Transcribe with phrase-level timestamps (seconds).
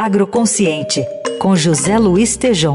[0.00, 1.04] Agroconsciente,
[1.40, 2.74] com José Luiz Tejom.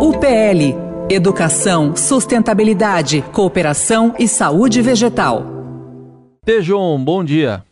[0.00, 5.44] UPL Educação, Sustentabilidade, Cooperação e Saúde Vegetal.
[6.44, 7.64] Tejon, bom dia.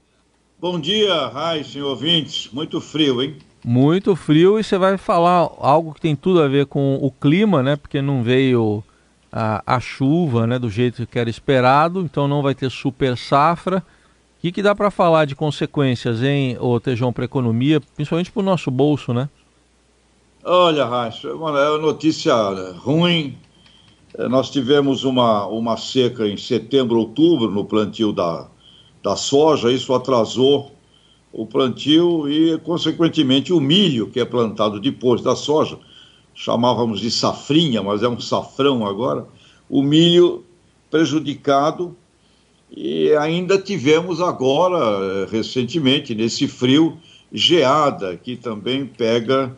[0.60, 2.50] Bom dia, Raíssa ouvintes.
[2.52, 3.36] Muito frio, hein?
[3.64, 7.62] Muito frio e você vai falar algo que tem tudo a ver com o clima,
[7.62, 7.76] né?
[7.76, 8.82] Porque não veio
[9.30, 10.58] a, a chuva, né?
[10.58, 13.80] Do jeito que era esperado, então não vai ter super safra.
[14.44, 18.40] O que, dá para falar de consequências, hein, ô Tejão, para a economia, principalmente para
[18.40, 19.28] o nosso bolso, né?
[20.42, 22.34] Olha, Raíssa, é uma notícia
[22.72, 23.38] ruim.
[24.18, 28.48] É, nós tivemos uma, uma seca em setembro, outubro, no plantio da,
[29.00, 30.72] da soja, isso atrasou
[31.32, 35.78] o plantio e, consequentemente, o milho que é plantado depois da soja,
[36.34, 39.24] chamávamos de safrinha, mas é um safrão agora,
[39.70, 40.44] o milho
[40.90, 41.96] prejudicado
[42.74, 46.96] e ainda tivemos agora, recentemente, nesse frio,
[47.30, 49.54] geada, que também pega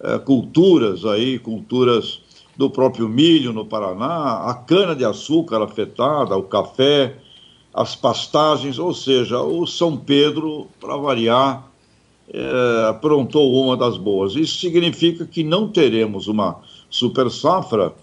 [0.00, 2.20] é, culturas aí, culturas
[2.56, 7.16] do próprio milho no Paraná, a cana-de-açúcar afetada, o café,
[7.72, 11.70] as pastagens, ou seja, o São Pedro, para variar,
[12.30, 14.34] é, aprontou uma das boas.
[14.34, 16.60] Isso significa que não teremos uma
[16.90, 17.94] super safra.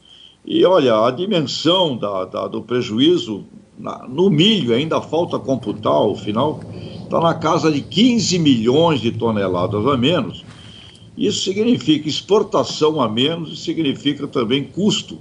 [0.43, 3.45] E olha, a dimensão da, da, do prejuízo
[3.77, 6.61] na, no milho ainda falta computar, o final
[7.03, 10.43] está na casa de 15 milhões de toneladas a menos.
[11.17, 15.17] Isso significa exportação a menos e significa também custo,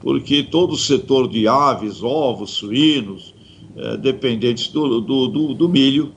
[0.00, 3.34] porque todo o setor de aves, ovos, suínos,
[3.76, 6.12] é, dependentes do, do, do, do, milho.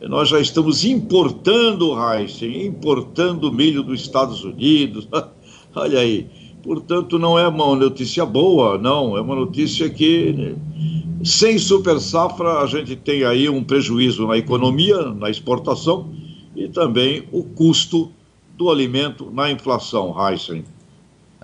[0.00, 5.06] Nós já estamos importando, Heisen, importando milho dos Estados Unidos.
[5.74, 6.26] Olha aí.
[6.62, 9.16] Portanto, não é uma notícia boa, não.
[9.16, 10.54] É uma notícia que, né,
[11.24, 16.10] sem super safra, a gente tem aí um prejuízo na economia, na exportação
[16.54, 18.10] e também o custo
[18.56, 20.64] do alimento na inflação, Heisen.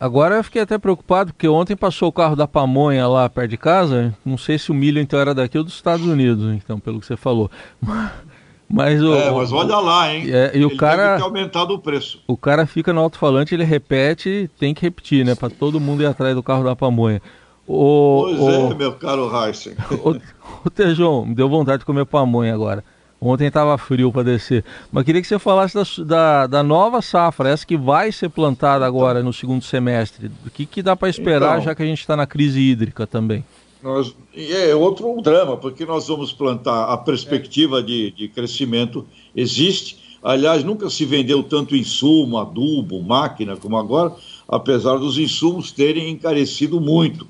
[0.01, 3.57] Agora eu fiquei até preocupado, porque ontem passou o carro da pamonha lá perto de
[3.57, 4.15] casa.
[4.25, 7.07] Não sei se o milho então era daqui ou dos Estados Unidos, então, pelo que
[7.07, 7.51] você falou.
[8.71, 10.27] Mas o, é, mas olha lá, hein?
[10.31, 12.23] É, e o ele cara deve ter aumentado o preço.
[12.29, 15.35] O cara fica no alto-falante, ele repete, tem que repetir, né?
[15.35, 17.23] Para todo mundo ir atrás do carro da pamonha.
[17.69, 19.75] O, pois o, é, meu caro Heisen.
[20.03, 20.17] O,
[20.65, 22.83] o Tejão, me deu vontade de comer pamonha agora.
[23.21, 24.65] Ontem estava frio para descer.
[24.91, 28.87] Mas queria que você falasse da, da, da, nova safra, essa que vai ser plantada
[28.87, 30.31] agora no segundo semestre.
[30.47, 33.07] O que, que dá para esperar, então, já que a gente está na crise hídrica
[33.07, 33.45] também?
[33.83, 39.05] Nós, é outro drama, porque nós vamos plantar, a perspectiva de, de crescimento
[39.35, 40.19] existe.
[40.23, 44.13] Aliás, nunca se vendeu tanto insumo, adubo, máquina como agora,
[44.49, 47.27] apesar dos insumos terem encarecido muito,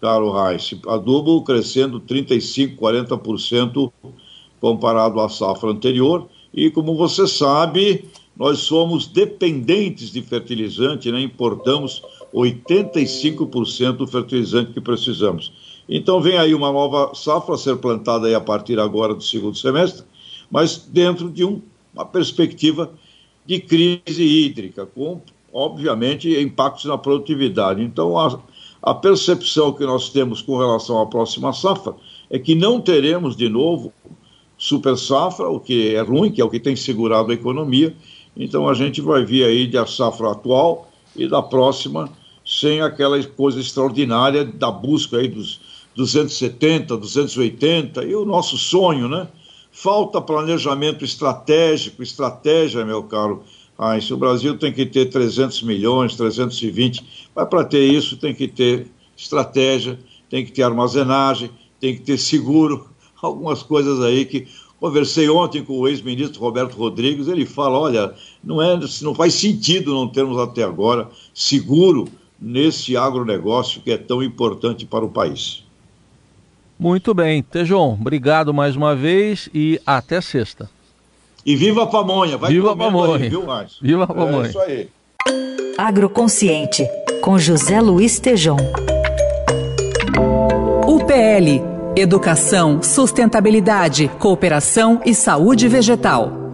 [0.00, 0.74] caro Reis.
[0.86, 3.92] Adubo crescendo 35%, 40%
[4.60, 6.28] comparado à safra anterior.
[6.52, 8.04] E como você sabe,
[8.36, 11.20] nós somos dependentes de fertilizante, né?
[11.20, 12.02] importamos
[12.34, 15.52] 85% do fertilizante que precisamos.
[15.88, 19.56] Então vem aí uma nova safra a ser plantada aí a partir agora do segundo
[19.56, 20.04] semestre,
[20.50, 21.62] mas dentro de um,
[21.94, 22.90] uma perspectiva
[23.46, 25.20] de crise hídrica, com,
[25.52, 27.80] obviamente, impactos na produtividade.
[27.80, 28.40] Então, a,
[28.82, 31.94] a percepção que nós temos com relação à próxima safra
[32.30, 33.92] é que não teremos de novo
[34.58, 37.94] super safra, o que é ruim, que é o que tem segurado a economia.
[38.36, 42.10] Então a gente vai vir aí da safra atual e da próxima
[42.44, 45.60] sem aquela coisa extraordinária da busca aí dos
[45.96, 49.26] 270, 280 e o nosso sonho, né?
[49.72, 53.42] Falta planejamento estratégico, estratégia, meu caro
[53.78, 58.34] Ah, se O Brasil tem que ter 300 milhões, 320, mas para ter isso tem
[58.34, 59.98] que ter estratégia,
[60.30, 61.50] tem que ter armazenagem,
[61.80, 62.88] tem que ter seguro,
[63.20, 64.46] algumas coisas aí que
[64.80, 69.92] conversei ontem com o ex-ministro Roberto Rodrigues, ele fala, olha, não é, não faz sentido
[69.92, 72.08] não termos até agora seguro
[72.40, 75.64] nesse agronegócio que é tão importante para o país.
[76.78, 80.68] Muito bem, Tejon, obrigado mais uma vez e até sexta.
[81.46, 83.22] E viva a pamonha, vai viva a pamonha.
[83.22, 83.44] Aí, viu,
[83.80, 84.46] Viva a pamonha.
[84.46, 84.88] É isso aí.
[85.78, 86.84] Agroconsciente,
[87.22, 88.56] com José Luiz Tejon.
[90.88, 96.45] UPL Educação, Sustentabilidade, Cooperação e Saúde Vegetal.